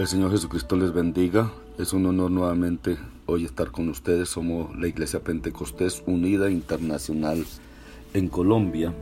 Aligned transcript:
El 0.00 0.06
Señor 0.06 0.30
Jesucristo 0.30 0.76
les 0.76 0.94
bendiga. 0.94 1.52
Es 1.76 1.92
un 1.92 2.06
honor 2.06 2.30
nuevamente 2.30 2.96
hoy 3.26 3.44
estar 3.44 3.70
con 3.70 3.90
ustedes. 3.90 4.30
Somos 4.30 4.74
la 4.78 4.88
Iglesia 4.88 5.20
Pentecostés 5.20 6.02
Unida 6.06 6.48
Internacional 6.48 7.44
en 8.14 8.28
Colombia. 8.28 8.94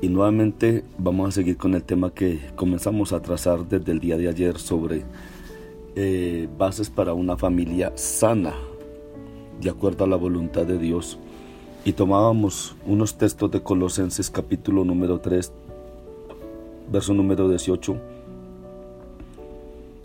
Y 0.00 0.08
nuevamente 0.08 0.84
vamos 0.96 1.26
a 1.28 1.32
seguir 1.32 1.56
con 1.56 1.74
el 1.74 1.82
tema 1.82 2.14
que 2.14 2.38
comenzamos 2.54 3.12
a 3.12 3.20
trazar 3.20 3.66
desde 3.66 3.90
el 3.90 3.98
día 3.98 4.16
de 4.16 4.28
ayer 4.28 4.58
sobre 4.58 5.04
eh, 5.96 6.48
bases 6.56 6.88
para 6.88 7.14
una 7.14 7.36
familia 7.36 7.90
sana, 7.96 8.54
de 9.60 9.70
acuerdo 9.70 10.04
a 10.04 10.06
la 10.06 10.14
voluntad 10.14 10.66
de 10.66 10.78
Dios. 10.78 11.18
Y 11.84 11.94
tomábamos 11.94 12.76
unos 12.86 13.18
textos 13.18 13.50
de 13.50 13.60
Colosenses 13.60 14.30
capítulo 14.30 14.84
número 14.84 15.18
3, 15.18 15.50
verso 16.92 17.12
número 17.12 17.48
18 17.48 18.11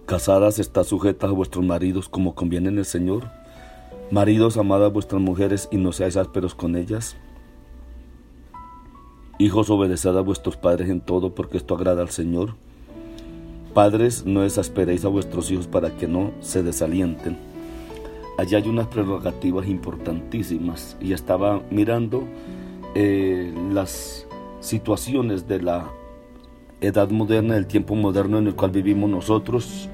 Casadas 0.08 0.58
está 0.58 0.86
sujetas 0.86 1.30
a 1.30 1.34
vuestros 1.34 1.66
maridos 1.66 2.08
como 2.08 2.34
conviene 2.34 2.70
en 2.70 2.78
el 2.78 2.86
Señor. 2.86 3.26
Maridos, 4.10 4.56
amad 4.56 4.86
a 4.86 4.88
vuestras 4.88 5.22
mujeres 5.22 5.68
y 5.70 5.76
no 5.76 5.92
seáis 5.92 6.16
ásperos 6.16 6.56
con 6.56 6.78
ellas. 6.78 7.18
Hijos, 9.38 9.70
obedeced 9.70 10.16
a 10.16 10.22
vuestros 10.22 10.56
padres 10.56 10.90
en 10.90 11.02
todo, 11.02 11.36
porque 11.36 11.58
esto 11.58 11.76
agrada 11.76 12.04
al 12.04 12.10
Señor. 12.10 12.56
Padres, 13.74 14.26
no 14.26 14.44
desasperéis 14.44 15.04
a 15.04 15.10
vuestros 15.10 15.52
hijos 15.52 15.68
para 15.68 15.98
que 15.98 16.08
no 16.08 16.32
se 16.40 16.64
desalienten. 16.64 17.38
Allí 18.38 18.56
hay 18.56 18.70
unas 18.70 18.88
prerrogativas 18.88 19.68
importantísimas 19.68 20.96
y 21.02 21.12
estaba 21.12 21.62
mirando 21.70 22.24
eh, 22.96 23.54
las 23.74 24.26
situaciones 24.62 25.50
de 25.50 25.64
la 25.64 25.92
edad 26.80 27.10
moderna, 27.10 27.56
del 27.56 27.68
tiempo 27.68 27.94
moderno 27.94 28.38
en 28.38 28.48
el 28.48 28.56
cual 28.56 28.72
vivimos 28.72 29.10
nosotros 29.10 29.90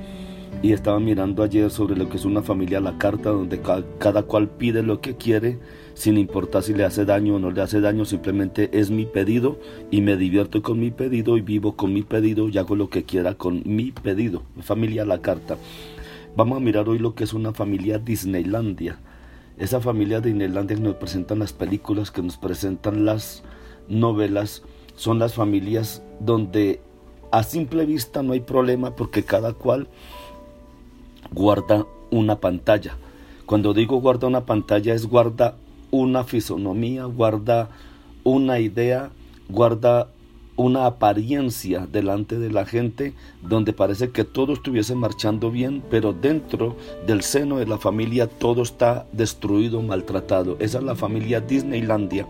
y 0.61 0.71
estaba 0.71 0.99
mirando 0.99 1.43
ayer 1.43 1.69
sobre 1.69 1.95
lo 1.95 2.09
que 2.09 2.17
es 2.17 2.25
una 2.25 2.41
familia 2.41 2.79
la 2.79 2.97
carta 2.97 3.29
donde 3.29 3.59
cada, 3.99 4.23
cual 4.23 4.49
pide 4.49 4.83
lo 4.83 5.01
que 5.01 5.15
quiere 5.15 5.59
sin 5.93 6.17
importar 6.17 6.63
si 6.63 6.73
le 6.73 6.85
hace 6.85 7.05
daño 7.05 7.35
o 7.35 7.39
no 7.39 7.51
le 7.51 7.61
hace 7.61 7.81
daño, 7.81 8.05
simplemente 8.05 8.69
es 8.73 8.89
mi 8.89 9.05
pedido 9.05 9.59
y 9.91 10.01
me 10.01 10.17
divierto 10.17 10.61
con 10.61 10.79
mi 10.79 10.91
pedido 10.91 11.37
y 11.37 11.41
vivo 11.41 11.75
con 11.75 11.93
mi 11.93 12.01
pedido 12.01 12.49
y 12.49 12.57
hago 12.57 12.75
lo 12.75 12.89
que 12.89 13.03
quiera 13.03 13.35
con 13.35 13.61
mi 13.65 13.91
pedido. 13.91 14.43
Familia 14.61 15.05
la 15.05 15.21
carta. 15.21 15.57
Vamos 16.35 16.57
a 16.57 16.61
mirar 16.61 16.89
hoy 16.89 16.97
lo 16.97 17.13
que 17.13 17.25
es 17.25 17.33
una 17.33 17.53
familia 17.53 17.99
Disneylandia. 17.99 18.97
Esa 19.57 19.79
familia 19.79 20.19
Disneylandia 20.19 20.77
que 20.77 20.81
nos 20.81 20.95
presentan 20.95 21.39
las 21.39 21.53
películas, 21.53 22.09
que 22.09 22.23
nos 22.23 22.37
presentan 22.37 23.05
las 23.05 23.43
novelas, 23.87 24.63
son 24.95 25.19
las 25.19 25.33
familias 25.33 26.01
donde 26.19 26.81
a 27.31 27.43
simple 27.43 27.85
vista 27.85 28.21
no 28.23 28.33
hay 28.33 28.41
problema 28.41 28.95
porque 28.95 29.23
cada 29.23 29.53
cual 29.53 29.87
guarda 31.31 31.85
una 32.11 32.39
pantalla. 32.39 32.97
Cuando 33.45 33.73
digo 33.73 33.99
guarda 33.99 34.27
una 34.27 34.45
pantalla 34.45 34.93
es 34.93 35.05
guarda 35.05 35.55
una 35.91 36.23
fisonomía, 36.23 37.05
guarda 37.05 37.69
una 38.23 38.59
idea, 38.59 39.11
guarda 39.49 40.07
una 40.55 40.85
apariencia 40.85 41.87
delante 41.91 42.37
de 42.37 42.51
la 42.51 42.65
gente 42.65 43.13
donde 43.41 43.73
parece 43.73 44.11
que 44.11 44.23
todo 44.23 44.53
estuviese 44.53 44.95
marchando 44.95 45.49
bien, 45.49 45.83
pero 45.89 46.13
dentro 46.13 46.75
del 47.07 47.23
seno 47.23 47.57
de 47.57 47.65
la 47.65 47.77
familia 47.77 48.27
todo 48.27 48.61
está 48.61 49.07
destruido, 49.11 49.81
maltratado. 49.81 50.57
Esa 50.59 50.77
es 50.77 50.83
la 50.83 50.95
familia 50.95 51.41
Disneylandia 51.41 52.27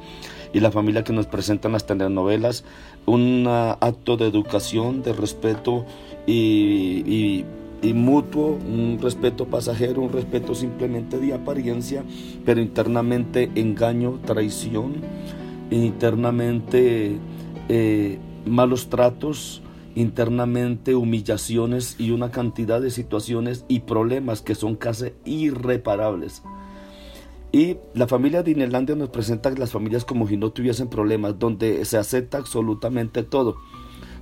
y 0.54 0.60
la 0.60 0.72
familia 0.72 1.04
que 1.04 1.14
nos 1.14 1.28
presentan 1.28 1.74
las 1.74 1.86
telenovelas, 1.86 2.64
un 3.06 3.46
acto 3.48 4.16
de 4.18 4.28
educación, 4.28 5.04
de 5.04 5.14
respeto 5.14 5.86
y, 6.26 7.04
y 7.06 7.46
y 7.84 7.94
mutuo, 7.94 8.58
un 8.66 8.98
respeto 9.02 9.46
pasajero, 9.46 10.02
un 10.02 10.12
respeto 10.12 10.56
simplemente 10.56 11.20
de 11.20 11.34
apariencia, 11.34 12.04
pero 12.46 12.62
internamente 12.62 13.52
engaño, 13.56 14.20
traición, 14.26 14.94
internamente 15.70 17.18
eh, 17.68 18.20
malos 18.46 18.90
tratos, 18.90 19.62
internamente 19.96 20.96
humillaciones 20.96 21.98
y 22.00 22.12
una 22.12 22.32
cantidad 22.32 22.82
de 22.82 22.90
situaciones 22.90 23.66
y 23.68 23.82
problemas 23.82 24.42
que 24.42 24.56
son 24.56 24.76
casi 24.76 25.12
irreparables. 25.26 26.42
Y 27.52 27.78
la 27.94 28.08
familia 28.08 28.44
de 28.44 28.52
Inelandia 28.52 28.96
nos 28.96 29.10
presenta 29.10 29.52
las 29.52 29.72
familias 29.72 30.06
como 30.06 30.28
si 30.28 30.38
no 30.38 30.52
tuviesen 30.52 30.88
problemas, 30.88 31.38
donde 31.38 31.84
se 31.86 31.98
acepta 31.98 32.38
absolutamente 32.38 33.24
todo 33.24 33.58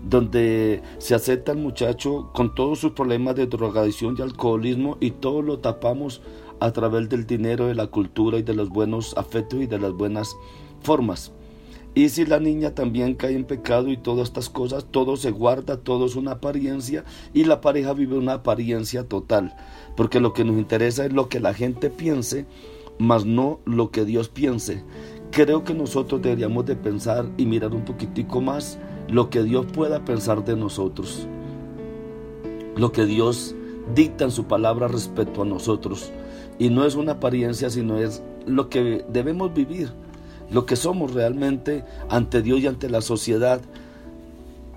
donde 0.08 0.82
se 0.98 1.16
acepta 1.16 1.52
el 1.52 1.60
muchacho 1.60 2.32
con 2.34 2.56
todos 2.56 2.80
sus 2.80 2.92
problemas 2.92 3.36
de 3.36 3.48
drogadicción 3.48 4.16
y 4.18 4.22
alcoholismo 4.22 4.98
y 5.00 5.12
todo 5.12 5.42
lo 5.42 5.60
tapamos 5.60 6.22
a 6.60 6.72
través 6.72 7.10
del 7.10 7.26
dinero, 7.26 7.68
de 7.68 7.76
la 7.76 7.88
cultura 7.88 8.38
y 8.38 8.44
de 8.44 8.54
los 8.54 8.70
buenos 8.70 9.18
afectos 9.18 9.62
y 9.62 9.68
de 9.68 9.80
las 9.80 9.94
buenas 9.94 10.36
formas. 10.82 11.32
Y 11.94 12.08
si 12.10 12.26
la 12.26 12.40
niña 12.40 12.74
también 12.74 13.16
cae 13.16 13.36
en 13.36 13.44
pecado 13.44 13.90
y 13.90 13.98
todas 13.98 14.30
estas 14.30 14.50
cosas, 14.50 14.86
todo 14.90 15.18
se 15.18 15.32
guarda, 15.32 15.78
todo 15.78 16.06
es 16.06 16.16
una 16.16 16.32
apariencia 16.34 17.04
y 17.34 17.44
la 17.44 17.60
pareja 17.60 17.94
vive 17.94 18.18
una 18.18 18.34
apariencia 18.34 19.04
total. 19.04 19.54
Porque 19.98 20.22
lo 20.22 20.34
que 20.34 20.46
nos 20.46 20.58
interesa 20.58 21.06
es 21.06 21.12
lo 21.12 21.28
que 21.28 21.42
la 21.42 21.54
gente 21.54 21.90
piense, 21.90 22.46
más 22.98 23.26
no 23.26 23.60
lo 23.66 23.92
que 23.92 24.06
Dios 24.06 24.30
piense. 24.30 24.84
Creo 25.32 25.64
que 25.64 25.74
nosotros 25.74 26.22
deberíamos 26.22 26.66
de 26.66 26.76
pensar 26.76 27.26
y 27.38 27.46
mirar 27.46 27.74
un 27.74 27.86
poquitico 27.86 28.42
más 28.42 28.78
lo 29.08 29.30
que 29.30 29.44
Dios 29.44 29.66
pueda 29.66 30.04
pensar 30.04 30.44
de 30.44 30.58
nosotros, 30.58 31.26
lo 32.76 32.92
que 32.92 33.06
Dios 33.06 33.56
dicta 33.96 34.26
en 34.26 34.32
su 34.32 34.44
palabra 34.44 34.90
respecto 34.90 35.44
a 35.44 35.46
nosotros. 35.46 36.12
Y 36.60 36.70
no 36.70 36.86
es 36.86 36.96
una 36.96 37.14
apariencia, 37.14 37.70
sino 37.70 37.98
es 37.98 38.22
lo 38.46 38.68
que 38.68 39.06
debemos 39.08 39.54
vivir, 39.54 39.94
lo 40.52 40.66
que 40.66 40.76
somos 40.76 41.14
realmente 41.14 41.86
ante 42.10 42.42
Dios 42.42 42.60
y 42.60 42.68
ante 42.68 42.90
la 42.90 43.02
sociedad. 43.02 43.62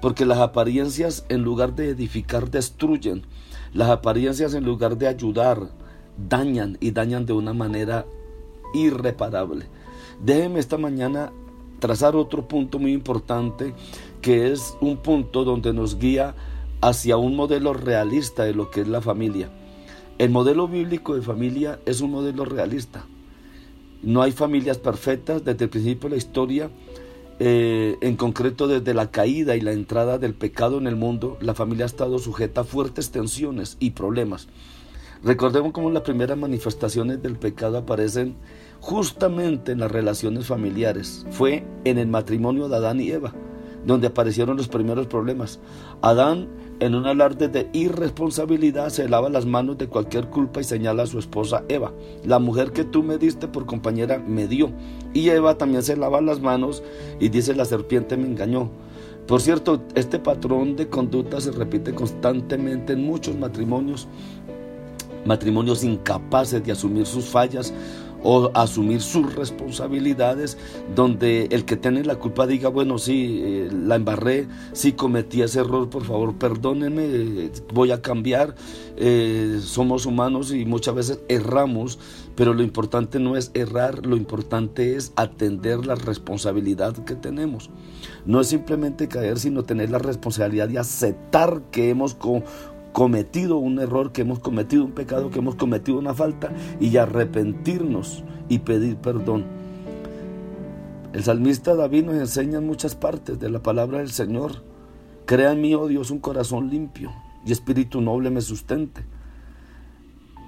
Porque 0.00 0.24
las 0.24 0.38
apariencias 0.38 1.24
en 1.30 1.42
lugar 1.42 1.74
de 1.74 1.88
edificar 1.88 2.48
destruyen. 2.48 3.22
Las 3.72 3.90
apariencias 3.90 4.54
en 4.54 4.64
lugar 4.64 4.98
de 4.98 5.08
ayudar 5.08 5.70
dañan 6.28 6.78
y 6.80 6.92
dañan 6.92 7.26
de 7.26 7.32
una 7.32 7.54
manera 7.54 8.06
irreparable. 8.72 9.66
Déjeme 10.20 10.60
esta 10.60 10.78
mañana 10.78 11.32
trazar 11.78 12.16
otro 12.16 12.48
punto 12.48 12.78
muy 12.78 12.92
importante 12.92 13.74
que 14.22 14.52
es 14.52 14.76
un 14.80 14.96
punto 14.96 15.44
donde 15.44 15.72
nos 15.72 15.98
guía 15.98 16.34
hacia 16.80 17.16
un 17.16 17.36
modelo 17.36 17.74
realista 17.74 18.44
de 18.44 18.54
lo 18.54 18.70
que 18.70 18.82
es 18.82 18.88
la 18.88 19.00
familia. 19.00 19.50
El 20.18 20.30
modelo 20.30 20.68
bíblico 20.68 21.14
de 21.14 21.22
familia 21.22 21.80
es 21.86 22.00
un 22.00 22.12
modelo 22.12 22.44
realista. 22.44 23.04
No 24.02 24.22
hay 24.22 24.32
familias 24.32 24.78
perfectas 24.78 25.44
desde 25.44 25.64
el 25.64 25.70
principio 25.70 26.08
de 26.08 26.16
la 26.16 26.18
historia, 26.18 26.70
eh, 27.40 27.96
en 28.00 28.16
concreto 28.16 28.68
desde 28.68 28.94
la 28.94 29.10
caída 29.10 29.56
y 29.56 29.60
la 29.60 29.72
entrada 29.72 30.18
del 30.18 30.34
pecado 30.34 30.78
en 30.78 30.86
el 30.86 30.94
mundo, 30.94 31.36
la 31.40 31.54
familia 31.54 31.84
ha 31.84 31.86
estado 31.86 32.18
sujeta 32.18 32.60
a 32.60 32.64
fuertes 32.64 33.10
tensiones 33.10 33.76
y 33.80 33.90
problemas. 33.90 34.46
Recordemos 35.24 35.72
cómo 35.72 35.90
las 35.90 36.02
primeras 36.02 36.38
manifestaciones 36.38 37.22
del 37.22 37.36
pecado 37.36 37.78
aparecen 37.78 38.36
justamente 38.84 39.72
en 39.72 39.80
las 39.80 39.90
relaciones 39.90 40.46
familiares. 40.46 41.24
Fue 41.30 41.64
en 41.84 41.96
el 41.96 42.06
matrimonio 42.06 42.68
de 42.68 42.76
Adán 42.76 43.00
y 43.00 43.10
Eva 43.10 43.32
donde 43.86 44.06
aparecieron 44.06 44.56
los 44.56 44.68
primeros 44.68 45.06
problemas. 45.06 45.58
Adán, 46.00 46.48
en 46.80 46.94
un 46.94 47.06
alarde 47.06 47.48
de 47.48 47.68
irresponsabilidad, 47.74 48.88
se 48.88 49.08
lava 49.08 49.28
las 49.28 49.44
manos 49.44 49.76
de 49.76 49.88
cualquier 49.88 50.28
culpa 50.28 50.60
y 50.60 50.64
señala 50.64 51.02
a 51.02 51.06
su 51.06 51.18
esposa 51.18 51.64
Eva. 51.68 51.92
La 52.24 52.38
mujer 52.38 52.72
que 52.72 52.84
tú 52.84 53.02
me 53.02 53.18
diste 53.18 53.46
por 53.46 53.66
compañera 53.66 54.18
me 54.18 54.48
dio. 54.48 54.70
Y 55.12 55.28
Eva 55.28 55.58
también 55.58 55.82
se 55.82 55.96
lava 55.96 56.22
las 56.22 56.40
manos 56.40 56.82
y 57.20 57.28
dice 57.28 57.54
la 57.54 57.66
serpiente 57.66 58.16
me 58.16 58.26
engañó. 58.26 58.70
Por 59.26 59.40
cierto, 59.40 59.82
este 59.94 60.18
patrón 60.18 60.76
de 60.76 60.88
conducta 60.88 61.40
se 61.40 61.52
repite 61.52 61.94
constantemente 61.94 62.94
en 62.94 63.04
muchos 63.04 63.36
matrimonios 63.36 64.08
matrimonios 65.24 65.84
incapaces 65.84 66.62
de 66.62 66.72
asumir 66.72 67.06
sus 67.06 67.24
fallas 67.26 67.72
o 68.24 68.50
asumir 68.54 69.00
sus 69.02 69.34
responsabilidades, 69.36 70.58
donde 70.96 71.46
el 71.52 71.64
que 71.64 71.76
tiene 71.76 72.02
la 72.02 72.16
culpa 72.16 72.46
diga, 72.46 72.68
bueno, 72.70 72.98
sí, 72.98 73.40
eh, 73.44 73.70
la 73.70 73.96
embarré, 73.96 74.48
sí 74.72 74.92
cometí 74.92 75.42
ese 75.42 75.60
error, 75.60 75.90
por 75.90 76.04
favor, 76.04 76.34
perdónenme, 76.34 77.50
voy 77.72 77.92
a 77.92 78.02
cambiar, 78.02 78.56
eh, 78.96 79.60
somos 79.62 80.06
humanos 80.06 80.52
y 80.52 80.64
muchas 80.64 80.94
veces 80.94 81.20
erramos, 81.28 81.98
pero 82.34 82.54
lo 82.54 82.62
importante 82.62 83.20
no 83.20 83.36
es 83.36 83.50
errar, 83.54 84.06
lo 84.06 84.16
importante 84.16 84.96
es 84.96 85.12
atender 85.16 85.86
la 85.86 85.94
responsabilidad 85.94 86.96
que 87.04 87.14
tenemos. 87.14 87.70
No 88.24 88.40
es 88.40 88.48
simplemente 88.48 89.06
caer, 89.06 89.38
sino 89.38 89.64
tener 89.64 89.90
la 89.90 89.98
responsabilidad 89.98 90.68
de 90.68 90.78
aceptar 90.78 91.62
que 91.70 91.90
hemos 91.90 92.14
cometido 92.94 93.56
un 93.56 93.80
error, 93.80 94.12
que 94.12 94.22
hemos 94.22 94.38
cometido 94.38 94.84
un 94.84 94.92
pecado, 94.92 95.28
que 95.28 95.40
hemos 95.40 95.56
cometido 95.56 95.98
una 95.98 96.14
falta 96.14 96.52
y 96.78 96.96
arrepentirnos 96.96 98.22
y 98.48 98.60
pedir 98.60 98.96
perdón. 98.98 99.44
El 101.12 101.24
salmista 101.24 101.74
David 101.74 102.04
nos 102.04 102.14
enseña 102.14 102.58
en 102.58 102.66
muchas 102.68 102.94
partes 102.94 103.40
de 103.40 103.50
la 103.50 103.60
palabra 103.60 103.98
del 103.98 104.10
Señor. 104.10 104.62
Crea 105.26 105.50
en 105.50 105.60
mí, 105.60 105.74
oh 105.74 105.88
Dios, 105.88 106.12
un 106.12 106.20
corazón 106.20 106.70
limpio 106.70 107.12
y 107.44 107.50
espíritu 107.50 108.00
noble 108.00 108.30
me 108.30 108.40
sustente. 108.40 109.04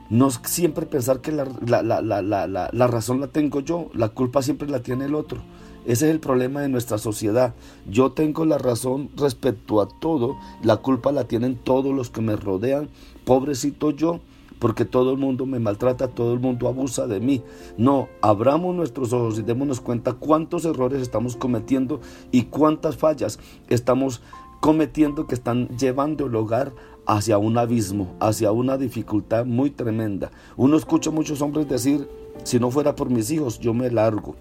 No 0.09 0.31
siempre 0.31 0.87
pensar 0.87 1.21
que 1.21 1.33
la, 1.33 1.47
la, 1.63 2.87
razón 2.87 3.21
la 3.21 3.29
tengo 3.29 3.61
yo, 3.61 3.91
la 3.93 4.09
culpa 4.11 4.43
siempre 4.43 4.69
la 4.69 4.81
tiene 4.81 5.07
el 5.07 5.15
otro. 5.15 5.41
Ese 5.85 6.07
es 6.07 6.13
el 6.13 6.21
problema 6.21 6.61
de 6.61 6.69
nuestra 6.69 6.99
sociedad. 6.99 7.55
Yo 7.89 8.13
tengo 8.13 8.45
la 8.45 8.59
razón 8.59 9.11
respecto 9.17 9.81
a 9.81 9.89
todo, 9.89 10.37
la 10.63 10.79
culpa 10.79 11.13
la 11.13 11.25
tienen 11.25 11.57
todos 11.57 11.95
los 11.95 12.11
que 12.11 12.21
me 12.21 12.37
rodean, 12.37 12.89
pobrecito 13.25 13.91
yo, 13.91 14.21
porque 14.59 14.85
todo 14.85 15.13
el 15.13 15.19
mundo 15.19 15.47
me 15.47 15.61
maltrata, 15.61 16.09
todo 16.09 16.33
el 16.33 16.41
mundo 16.41 16.69
abusa 16.69 17.07
de 17.07 17.21
mí. 17.21 17.43
No, 17.77 18.09
abramos 18.21 18.75
nuestros 18.75 19.13
ojos 19.13 19.39
y 19.39 19.43
démonos 19.43 19.81
cuenta 19.81 20.15
cuántos 20.15 20.65
errores 20.65 21.03
estamos 21.03 21.37
cometiendo 21.37 22.01
y 22.33 22.45
cuántas 22.45 22.97
fallas 22.97 23.39
estamos 23.69 24.23
cometiendo 24.61 25.27
que 25.27 25.35
están 25.35 25.69
llevando 25.79 26.27
el 26.27 26.35
hogar 26.35 26.73
hacia 27.07 27.39
un 27.39 27.59
abismo, 27.59 28.15
hacia 28.21 28.53
una 28.53 28.77
dificultad 28.77 29.47
muy 29.47 29.71
tremenda. 29.71 30.31
Uno 30.57 30.77
escucha 30.77 31.11
a 31.11 31.13
muchos 31.13 31.41
hombres 31.41 31.69
decir, 31.69 32.09
si 32.43 32.59
no 32.59 32.71
fuera 32.71 32.95
por 32.95 33.11
mis 33.11 33.31
hijos, 33.31 33.59
yo 33.59 33.75
me 33.75 33.91
largo 33.91 34.35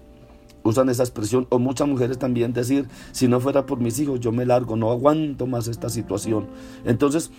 usan 0.68 0.88
esa 0.88 1.02
expresión, 1.02 1.46
o 1.50 1.58
muchas 1.58 1.88
mujeres 1.88 2.18
también 2.18 2.52
decir, 2.52 2.88
si 3.12 3.28
no 3.28 3.40
fuera 3.40 3.66
por 3.66 3.78
mis 3.78 3.98
hijos, 4.00 4.20
yo 4.20 4.32
me 4.32 4.44
largo, 4.44 4.76
no 4.76 4.90
aguanto 4.90 5.46
más 5.46 5.68
esta 5.68 5.88
situación. 5.88 6.48
Entonces, 6.84 7.30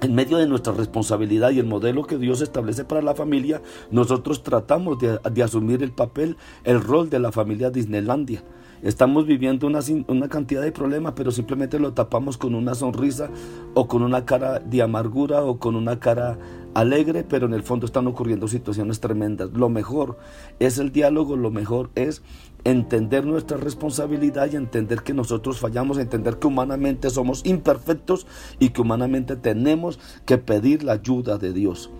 en 0.00 0.14
medio 0.14 0.38
de 0.38 0.46
nuestra 0.46 0.72
responsabilidad 0.72 1.50
y 1.50 1.58
el 1.58 1.66
modelo 1.66 2.06
que 2.06 2.18
Dios 2.18 2.40
establece 2.40 2.84
para 2.84 3.02
la 3.02 3.14
familia, 3.14 3.60
nosotros 3.90 4.42
tratamos 4.42 4.98
de, 4.98 5.18
de 5.30 5.42
asumir 5.42 5.82
el 5.82 5.92
papel, 5.92 6.36
el 6.64 6.80
rol 6.80 7.10
de 7.10 7.18
la 7.18 7.32
familia 7.32 7.70
Disneylandia. 7.70 8.42
Estamos 8.82 9.26
viviendo 9.26 9.66
una, 9.66 9.80
una, 10.06 10.28
cantidad 10.28 10.62
de 10.62 10.72
problemas, 10.72 11.14
pero 11.16 11.30
simplemente 11.30 11.78
lo 11.78 11.94
tapamos 11.94 12.36
con 12.36 12.54
una 12.54 12.74
sonrisa 12.74 13.28
o 13.74 13.88
con 13.88 14.02
una 14.02 14.24
cara 14.24 14.60
de 14.60 14.82
amargura 14.82 15.42
o 15.42 15.58
con 15.58 15.74
una 15.74 15.98
cara 15.98 16.38
alegre, 16.74 17.24
pero 17.24 17.46
en 17.46 17.54
el 17.54 17.62
fondo 17.62 17.86
están 17.86 18.06
ocurriendo 18.06 18.46
situaciones 18.46 19.00
tremendas. 19.00 19.50
Lo 19.52 19.68
mejor 19.68 20.16
es 20.60 20.78
el 20.78 20.92
diálogo, 20.92 21.36
lo 21.36 21.50
mejor 21.50 21.90
es 21.96 22.22
entender 22.64 23.24
nuestra 23.26 23.56
responsabilidad 23.56 24.48
y 24.52 24.56
entender 24.56 25.02
que 25.02 25.14
nosotros 25.14 25.58
fallamos, 25.58 25.98
entender 25.98 26.38
que 26.38 26.46
humanamente 26.46 27.10
somos 27.10 27.44
imperfectos 27.44 28.26
y 28.58 28.70
que 28.70 28.80
humanamente 28.80 29.36
tenemos 29.36 29.98
que 30.24 30.38
pedir 30.38 30.84
la 30.84 30.92
ayuda 30.92 31.38
de 31.38 31.52
Dios. 31.52 31.90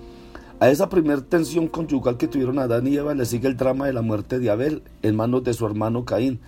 A 0.60 0.70
esa 0.70 0.88
primera 0.88 1.22
tensión 1.22 1.68
conyugal 1.68 2.16
que 2.16 2.26
tuvieron 2.26 2.58
Adán 2.58 2.86
y 2.88 2.96
Eva 2.96 3.14
le 3.14 3.26
sigue 3.26 3.46
el 3.46 3.56
drama 3.56 3.86
de 3.86 3.92
la 3.92 4.02
muerte 4.02 4.40
de 4.40 4.50
Abel 4.50 4.82
en 5.02 5.14
manos 5.14 5.44
de 5.44 5.54
su 5.54 5.64
hermano 5.64 6.04
Caín. 6.04 6.40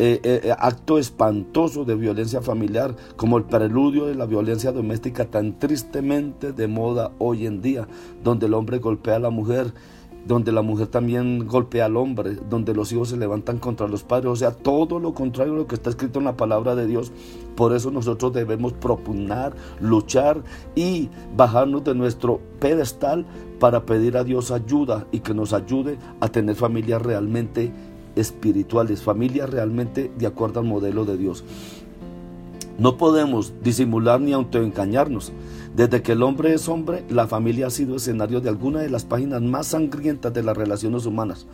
Eh, 0.00 0.20
eh, 0.22 0.40
eh, 0.44 0.54
acto 0.56 0.96
espantoso 0.96 1.84
de 1.84 1.96
violencia 1.96 2.40
familiar, 2.40 2.94
como 3.16 3.36
el 3.36 3.44
preludio 3.44 4.06
de 4.06 4.14
la 4.14 4.26
violencia 4.26 4.70
doméstica 4.70 5.24
tan 5.24 5.58
tristemente 5.58 6.52
de 6.52 6.68
moda 6.68 7.10
hoy 7.18 7.46
en 7.46 7.60
día, 7.60 7.88
donde 8.22 8.46
el 8.46 8.54
hombre 8.54 8.78
golpea 8.78 9.16
a 9.16 9.18
la 9.18 9.30
mujer, 9.30 9.72
donde 10.24 10.52
la 10.52 10.62
mujer 10.62 10.86
también 10.86 11.48
golpea 11.48 11.86
al 11.86 11.96
hombre, 11.96 12.36
donde 12.48 12.74
los 12.74 12.92
hijos 12.92 13.08
se 13.08 13.16
levantan 13.16 13.58
contra 13.58 13.88
los 13.88 14.04
padres, 14.04 14.30
o 14.30 14.36
sea, 14.36 14.52
todo 14.52 15.00
lo 15.00 15.14
contrario 15.14 15.54
a 15.54 15.56
lo 15.56 15.66
que 15.66 15.74
está 15.74 15.90
escrito 15.90 16.20
en 16.20 16.26
la 16.26 16.36
palabra 16.36 16.76
de 16.76 16.86
Dios. 16.86 17.10
Por 17.56 17.74
eso 17.74 17.90
nosotros 17.90 18.32
debemos 18.32 18.74
propugnar, 18.74 19.56
luchar 19.80 20.44
y 20.76 21.08
bajarnos 21.36 21.82
de 21.82 21.96
nuestro 21.96 22.40
pedestal 22.60 23.26
para 23.58 23.84
pedir 23.84 24.16
a 24.16 24.22
Dios 24.22 24.52
ayuda 24.52 25.06
y 25.10 25.20
que 25.20 25.34
nos 25.34 25.52
ayude 25.52 25.98
a 26.20 26.28
tener 26.28 26.54
familias 26.54 27.02
realmente 27.02 27.72
espirituales, 28.20 29.02
familias 29.02 29.50
realmente 29.50 30.10
de 30.18 30.26
acuerdo 30.26 30.60
al 30.60 30.66
modelo 30.66 31.04
de 31.04 31.16
Dios. 31.16 31.44
No 32.78 32.96
podemos 32.96 33.52
disimular 33.62 34.20
ni 34.20 34.32
autoengañarnos. 34.32 35.32
Desde 35.74 36.00
que 36.00 36.12
el 36.12 36.22
hombre 36.22 36.54
es 36.54 36.68
hombre, 36.68 37.04
la 37.08 37.26
familia 37.26 37.66
ha 37.66 37.70
sido 37.70 37.96
escenario 37.96 38.40
de 38.40 38.48
alguna 38.48 38.80
de 38.80 38.90
las 38.90 39.04
páginas 39.04 39.42
más 39.42 39.68
sangrientas 39.68 40.32
de 40.32 40.44
las 40.44 40.56
relaciones 40.56 41.04
humanas. 41.04 41.46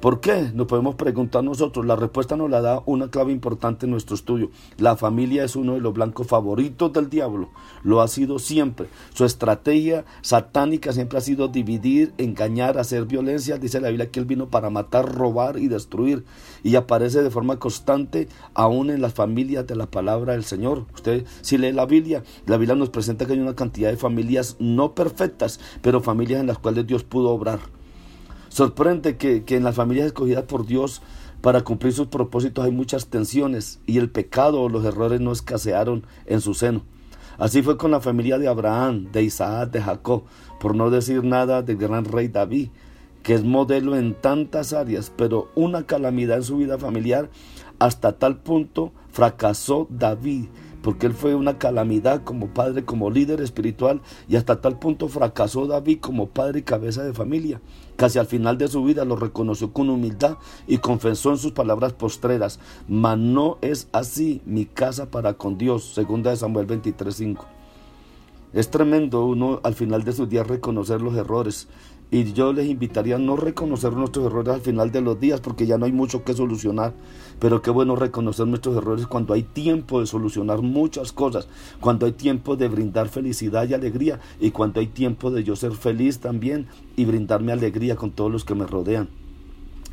¿Por 0.00 0.20
qué? 0.20 0.50
Nos 0.54 0.66
podemos 0.66 0.94
preguntar 0.94 1.44
nosotros. 1.44 1.84
La 1.84 1.94
respuesta 1.94 2.34
nos 2.34 2.48
la 2.48 2.62
da 2.62 2.82
una 2.86 3.10
clave 3.10 3.32
importante 3.32 3.84
en 3.84 3.90
nuestro 3.90 4.14
estudio. 4.14 4.50
La 4.78 4.96
familia 4.96 5.44
es 5.44 5.56
uno 5.56 5.74
de 5.74 5.80
los 5.80 5.92
blancos 5.92 6.26
favoritos 6.26 6.90
del 6.94 7.10
diablo. 7.10 7.50
Lo 7.82 8.00
ha 8.00 8.08
sido 8.08 8.38
siempre. 8.38 8.86
Su 9.12 9.26
estrategia 9.26 10.06
satánica 10.22 10.94
siempre 10.94 11.18
ha 11.18 11.20
sido 11.20 11.48
dividir, 11.48 12.14
engañar, 12.16 12.78
hacer 12.78 13.04
violencia. 13.04 13.58
Dice 13.58 13.78
la 13.78 13.88
Biblia 13.90 14.10
que 14.10 14.20
él 14.20 14.24
vino 14.24 14.48
para 14.48 14.70
matar, 14.70 15.14
robar 15.14 15.58
y 15.58 15.68
destruir. 15.68 16.24
Y 16.62 16.76
aparece 16.76 17.22
de 17.22 17.30
forma 17.30 17.58
constante 17.58 18.26
aún 18.54 18.88
en 18.88 19.02
las 19.02 19.12
familias 19.12 19.66
de 19.66 19.76
la 19.76 19.84
palabra 19.84 20.32
del 20.32 20.44
Señor. 20.44 20.86
Usted 20.94 21.26
si 21.42 21.58
lee 21.58 21.72
la 21.72 21.84
Biblia, 21.84 22.22
la 22.46 22.56
Biblia 22.56 22.74
nos 22.74 22.88
presenta 22.88 23.26
que 23.26 23.34
hay 23.34 23.38
una 23.38 23.54
cantidad 23.54 23.90
de 23.90 23.98
familias 23.98 24.56
no 24.60 24.94
perfectas, 24.94 25.60
pero 25.82 26.00
familias 26.00 26.40
en 26.40 26.46
las 26.46 26.58
cuales 26.58 26.86
Dios 26.86 27.04
pudo 27.04 27.28
obrar. 27.28 27.79
Sorprende 28.50 29.16
que, 29.16 29.44
en 29.46 29.62
las 29.62 29.76
familias 29.76 30.08
escogidas 30.08 30.42
por 30.42 30.66
Dios 30.66 31.02
para 31.40 31.62
cumplir 31.62 31.92
sus 31.92 32.08
propósitos 32.08 32.64
hay 32.64 32.72
muchas 32.72 33.06
tensiones 33.06 33.78
y 33.86 33.98
el 33.98 34.10
pecado 34.10 34.60
o 34.60 34.68
los 34.68 34.84
errores 34.84 35.20
no 35.20 35.30
escasearon 35.30 36.04
en 36.26 36.40
su 36.40 36.54
seno. 36.54 36.82
Así 37.38 37.62
fue 37.62 37.78
con 37.78 37.92
la 37.92 38.00
familia 38.00 38.38
de 38.38 38.48
Abraham, 38.48 39.06
de 39.12 39.22
Isaac, 39.22 39.70
de 39.70 39.80
Jacob, 39.80 40.24
por 40.58 40.74
no 40.74 40.90
decir 40.90 41.22
nada 41.22 41.62
del 41.62 41.76
gran 41.76 42.04
rey 42.04 42.26
David, 42.26 42.70
que 43.22 43.34
es 43.34 43.44
modelo 43.44 43.96
en 43.96 44.14
tantas 44.14 44.72
áreas, 44.72 45.12
pero 45.16 45.48
una 45.54 45.86
calamidad 45.86 46.38
en 46.38 46.42
su 46.42 46.56
vida 46.56 46.76
familiar, 46.76 47.30
hasta 47.78 48.18
tal 48.18 48.38
punto 48.38 48.92
fracasó 49.10 49.86
David 49.90 50.46
porque 50.82 51.06
él 51.06 51.14
fue 51.14 51.34
una 51.34 51.58
calamidad 51.58 52.24
como 52.24 52.48
padre, 52.48 52.84
como 52.84 53.10
líder 53.10 53.40
espiritual, 53.40 54.00
y 54.28 54.36
hasta 54.36 54.60
tal 54.60 54.78
punto 54.78 55.08
fracasó 55.08 55.66
David 55.66 56.00
como 56.00 56.28
padre 56.28 56.60
y 56.60 56.62
cabeza 56.62 57.02
de 57.02 57.12
familia. 57.12 57.60
Casi 57.96 58.18
al 58.18 58.26
final 58.26 58.56
de 58.58 58.68
su 58.68 58.82
vida 58.82 59.04
lo 59.04 59.16
reconoció 59.16 59.72
con 59.72 59.90
humildad 59.90 60.38
y 60.66 60.78
confesó 60.78 61.30
en 61.30 61.38
sus 61.38 61.52
palabras 61.52 61.92
postreras, 61.92 62.58
mas 62.88 63.18
no 63.18 63.58
es 63.60 63.88
así 63.92 64.40
mi 64.46 64.64
casa 64.64 65.10
para 65.10 65.34
con 65.34 65.58
Dios, 65.58 65.84
segunda 65.94 66.30
de 66.30 66.36
Samuel 66.36 66.66
23:5. 66.66 67.44
Es 68.52 68.70
tremendo 68.70 69.26
uno 69.26 69.60
al 69.62 69.74
final 69.74 70.02
de 70.02 70.12
sus 70.12 70.28
días 70.28 70.46
reconocer 70.46 71.00
los 71.00 71.14
errores 71.14 71.68
y 72.10 72.32
yo 72.32 72.52
les 72.52 72.68
invitaría 72.68 73.16
a 73.16 73.18
no 73.18 73.36
reconocer 73.36 73.92
nuestros 73.92 74.26
errores 74.26 74.54
al 74.54 74.60
final 74.60 74.90
de 74.90 75.00
los 75.00 75.20
días 75.20 75.40
porque 75.40 75.66
ya 75.66 75.78
no 75.78 75.86
hay 75.86 75.92
mucho 75.92 76.24
que 76.24 76.34
solucionar. 76.34 76.92
Pero 77.38 77.62
qué 77.62 77.70
bueno 77.70 77.94
reconocer 77.94 78.46
nuestros 78.46 78.76
errores 78.76 79.06
cuando 79.06 79.32
hay 79.32 79.44
tiempo 79.44 80.00
de 80.00 80.06
solucionar 80.06 80.60
muchas 80.60 81.12
cosas, 81.12 81.48
cuando 81.80 82.06
hay 82.06 82.12
tiempo 82.12 82.56
de 82.56 82.68
brindar 82.68 83.08
felicidad 83.08 83.68
y 83.68 83.74
alegría 83.74 84.18
y 84.40 84.50
cuando 84.50 84.80
hay 84.80 84.88
tiempo 84.88 85.30
de 85.30 85.44
yo 85.44 85.54
ser 85.54 85.72
feliz 85.72 86.18
también 86.18 86.66
y 86.96 87.04
brindarme 87.04 87.52
alegría 87.52 87.94
con 87.94 88.10
todos 88.10 88.30
los 88.30 88.44
que 88.44 88.56
me 88.56 88.66
rodean. 88.66 89.08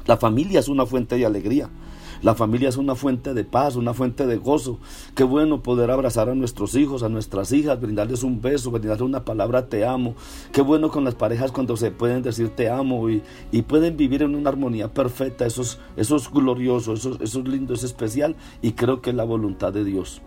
La 0.08 0.18
familia 0.18 0.60
es 0.60 0.70
una 0.70 0.86
fuente 0.86 1.18
de 1.18 1.26
alegría. 1.26 1.70
La 2.22 2.36
familia 2.36 2.70
es 2.70 2.78
una 2.78 2.96
fuente 2.96 3.34
de 3.34 3.44
paz, 3.44 3.76
una 3.76 3.94
fuente 3.94 4.26
de 4.26 4.38
gozo. 4.38 4.80
Qué 5.16 5.24
bueno 5.24 5.62
poder 5.62 5.92
abrazar 5.92 6.30
a 6.30 6.36
nuestros 6.36 6.76
hijos, 6.76 7.04
a 7.04 7.10
nuestras 7.10 7.52
hijas, 7.52 7.80
brindarles 7.80 8.24
un 8.24 8.42
beso, 8.42 8.72
brindarles 8.72 9.02
una 9.02 9.24
palabra 9.24 9.68
te 9.68 9.86
amo. 9.86 10.16
Qué 10.52 10.62
bueno 10.62 10.90
con 10.90 11.04
las 11.04 11.16
parejas 11.16 11.52
cuando 11.52 11.78
se 11.78 11.92
pueden 11.92 12.24
decir 12.24 12.50
te 12.50 12.70
amo 12.70 13.10
y, 13.10 13.22
pueden 13.68 13.98
vivir 13.98 14.24
en 14.24 14.36
una 14.36 14.50
armonía 14.50 14.94
perfecta. 14.94 15.46
Eso 15.46 15.62
es, 15.62 15.80
eso 15.96 16.16
es 16.16 16.32
glorioso, 16.32 16.94
eso, 16.94 17.18
eso 17.22 17.40
es 17.40 17.48
lindo, 17.48 17.74
es 17.74 17.84
especial 17.84 18.36
y 18.62 18.72
creo 18.72 19.02
que 19.02 19.10
es 19.12 19.16
la 19.16 19.24
voluntad 19.24 19.74
de 19.74 19.84
Dios. 19.84 20.22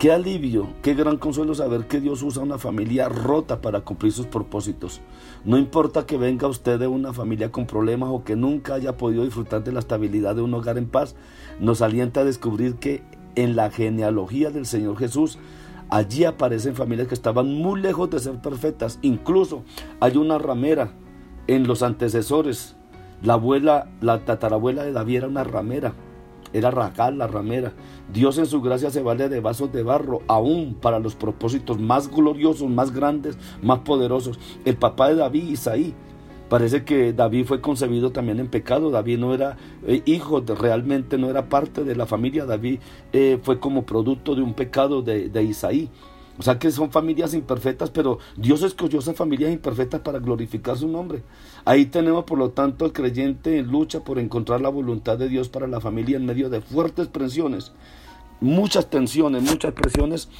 Qué 0.00 0.10
alivio, 0.10 0.68
qué 0.80 0.94
gran 0.94 1.18
consuelo 1.18 1.54
saber 1.54 1.86
que 1.86 2.00
Dios 2.00 2.22
usa 2.22 2.42
una 2.42 2.56
familia 2.56 3.10
rota 3.10 3.60
para 3.60 3.82
cumplir 3.82 4.12
sus 4.12 4.24
propósitos. 4.24 5.02
No 5.44 5.58
importa 5.58 6.06
que 6.06 6.16
venga 6.16 6.48
usted 6.48 6.78
de 6.78 6.86
una 6.86 7.12
familia 7.12 7.52
con 7.52 7.66
problemas 7.66 8.08
o 8.10 8.24
que 8.24 8.34
nunca 8.34 8.72
haya 8.72 8.96
podido 8.96 9.24
disfrutar 9.24 9.62
de 9.62 9.72
la 9.72 9.80
estabilidad 9.80 10.34
de 10.34 10.40
un 10.40 10.54
hogar 10.54 10.78
en 10.78 10.88
paz, 10.88 11.16
nos 11.58 11.82
alienta 11.82 12.20
a 12.20 12.24
descubrir 12.24 12.76
que 12.76 13.02
en 13.34 13.56
la 13.56 13.70
genealogía 13.70 14.48
del 14.50 14.64
Señor 14.64 14.96
Jesús 14.96 15.38
Allí 15.90 16.24
aparecen 16.24 16.76
familias 16.76 17.08
que 17.08 17.14
estaban 17.14 17.52
muy 17.52 17.80
lejos 17.80 18.08
de 18.10 18.20
ser 18.20 18.40
perfectas. 18.40 19.00
Incluso 19.02 19.64
hay 19.98 20.16
una 20.16 20.38
ramera 20.38 20.92
en 21.48 21.66
los 21.66 21.82
antecesores. 21.82 22.76
La 23.22 23.34
abuela, 23.34 23.88
la 24.00 24.24
tatarabuela 24.24 24.84
de 24.84 24.92
David 24.92 25.16
era 25.16 25.26
una 25.26 25.42
ramera. 25.42 25.92
Era 26.52 26.70
Racal, 26.70 27.18
la 27.18 27.26
ramera. 27.26 27.72
Dios 28.12 28.38
en 28.38 28.46
su 28.46 28.60
gracia 28.60 28.90
se 28.90 29.02
vale 29.02 29.28
de 29.28 29.40
vasos 29.40 29.72
de 29.72 29.82
barro, 29.82 30.22
aún 30.26 30.74
para 30.74 30.98
los 30.98 31.14
propósitos 31.14 31.78
más 31.78 32.10
gloriosos, 32.10 32.68
más 32.68 32.92
grandes, 32.92 33.38
más 33.62 33.80
poderosos. 33.80 34.38
El 34.64 34.76
papá 34.76 35.08
de 35.08 35.16
David, 35.16 35.48
Isaí, 35.48 35.94
Parece 36.50 36.82
que 36.82 37.12
David 37.12 37.46
fue 37.46 37.60
concebido 37.60 38.10
también 38.10 38.40
en 38.40 38.48
pecado. 38.48 38.90
David 38.90 39.18
no 39.18 39.32
era 39.32 39.56
eh, 39.86 40.02
hijo, 40.04 40.40
realmente 40.40 41.16
no 41.16 41.30
era 41.30 41.48
parte 41.48 41.84
de 41.84 41.94
la 41.94 42.06
familia. 42.06 42.44
David 42.44 42.80
eh, 43.12 43.38
fue 43.40 43.60
como 43.60 43.86
producto 43.86 44.34
de 44.34 44.42
un 44.42 44.54
pecado 44.54 45.00
de, 45.00 45.28
de, 45.28 45.44
Isaí. 45.44 45.88
O 46.40 46.42
sea 46.42 46.58
que 46.58 46.70
son 46.70 46.90
familias 46.90 47.34
imperfectas, 47.34 47.90
pero 47.90 48.18
Dios 48.34 48.62
escogió 48.62 49.00
esas 49.00 49.14
familias 49.14 49.52
imperfectas 49.52 50.00
para 50.00 50.20
glorificar 50.20 50.74
su 50.78 50.88
nombre. 50.88 51.22
Ahí 51.66 51.84
tenemos, 51.84 52.24
por 52.24 52.38
lo 52.38 52.48
tanto, 52.48 52.86
el 52.86 52.94
creyente 52.94 53.58
en 53.58 53.66
lucha 53.66 54.00
por 54.00 54.18
encontrar 54.18 54.62
la 54.62 54.70
voluntad 54.70 55.18
de 55.18 55.28
Dios 55.28 55.50
para 55.50 55.66
la 55.66 55.82
familia 55.82 56.16
en 56.16 56.24
medio 56.24 56.48
de 56.48 56.62
fuertes 56.62 57.08
presiones, 57.08 57.72
muchas 58.40 58.88
tensiones, 58.88 59.42
muchas 59.42 59.74
presiones 59.74 60.30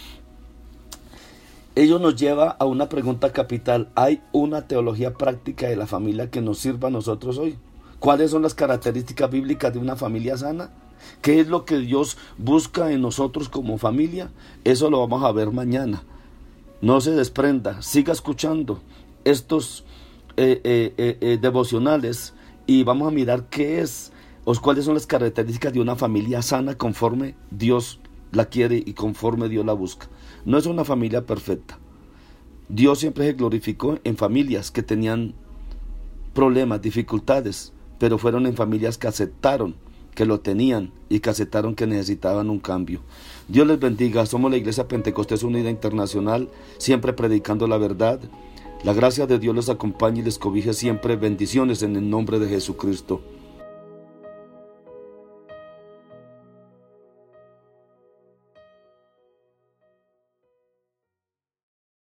ello 1.74 1.98
nos 1.98 2.16
lleva 2.16 2.48
a 2.48 2.64
una 2.64 2.88
pregunta 2.88 3.30
capital. 3.30 3.90
¿Hay 3.94 4.22
una 4.32 4.66
teología 4.66 5.12
práctica 5.12 5.68
de 5.68 5.76
la 5.76 5.86
familia 5.86 6.30
que 6.30 6.40
nos 6.40 6.60
sirva 6.60 6.88
a 6.88 6.90
nosotros 6.90 7.36
hoy? 7.36 7.58
¿Cuáles 7.98 8.30
son 8.30 8.40
las 8.40 8.54
características 8.54 9.30
bíblicas 9.30 9.70
de 9.70 9.80
una 9.80 9.96
familia 9.96 10.38
sana? 10.38 10.70
¿Qué 11.22 11.40
es 11.40 11.48
lo 11.48 11.64
que 11.64 11.78
Dios 11.78 12.16
busca 12.38 12.92
en 12.92 13.02
nosotros 13.02 13.48
como 13.48 13.78
familia? 13.78 14.30
Eso 14.64 14.90
lo 14.90 15.00
vamos 15.00 15.24
a 15.24 15.32
ver 15.32 15.50
mañana. 15.50 16.02
No 16.80 17.00
se 17.00 17.10
desprenda, 17.12 17.82
siga 17.82 18.12
escuchando 18.12 18.80
estos 19.24 19.84
eh, 20.36 20.60
eh, 20.64 21.18
eh, 21.20 21.38
devocionales 21.40 22.32
y 22.66 22.84
vamos 22.84 23.08
a 23.08 23.10
mirar 23.10 23.48
qué 23.50 23.80
es 23.80 24.12
o 24.44 24.54
cuáles 24.54 24.86
son 24.86 24.94
las 24.94 25.06
características 25.06 25.72
de 25.72 25.80
una 25.80 25.96
familia 25.96 26.40
sana 26.40 26.76
conforme 26.76 27.34
Dios 27.50 28.00
la 28.32 28.46
quiere 28.46 28.82
y 28.84 28.94
conforme 28.94 29.48
Dios 29.48 29.66
la 29.66 29.72
busca. 29.72 30.08
No 30.44 30.56
es 30.56 30.66
una 30.66 30.84
familia 30.84 31.26
perfecta. 31.26 31.78
Dios 32.68 33.00
siempre 33.00 33.26
se 33.26 33.32
glorificó 33.34 33.98
en 34.04 34.16
familias 34.16 34.70
que 34.70 34.82
tenían 34.82 35.34
problemas, 36.32 36.80
dificultades, 36.80 37.72
pero 37.98 38.16
fueron 38.16 38.46
en 38.46 38.54
familias 38.54 38.96
que 38.96 39.08
aceptaron 39.08 39.74
que 40.14 40.26
lo 40.26 40.40
tenían 40.40 40.92
y 41.08 41.20
que 41.20 41.30
aceptaron 41.30 41.74
que 41.74 41.86
necesitaban 41.86 42.50
un 42.50 42.58
cambio. 42.58 43.00
Dios 43.48 43.66
les 43.66 43.80
bendiga. 43.80 44.26
Somos 44.26 44.50
la 44.50 44.56
Iglesia 44.56 44.88
Pentecostés 44.88 45.42
Unida 45.42 45.70
Internacional, 45.70 46.48
siempre 46.78 47.12
predicando 47.12 47.66
la 47.66 47.78
verdad. 47.78 48.20
La 48.84 48.92
gracia 48.94 49.26
de 49.26 49.38
Dios 49.38 49.54
les 49.54 49.68
acompañe 49.68 50.20
y 50.20 50.24
les 50.24 50.38
cobije 50.38 50.72
siempre 50.72 51.16
bendiciones 51.16 51.82
en 51.82 51.96
el 51.96 52.08
nombre 52.08 52.38
de 52.38 52.48
Jesucristo. 52.48 53.20